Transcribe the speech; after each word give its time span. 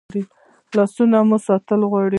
لاسونه 0.77 1.17
مو 1.29 1.37
ساتنه 1.47 1.85
غواړي 1.91 2.09